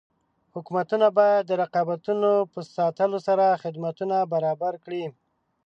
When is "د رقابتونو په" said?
1.45-2.59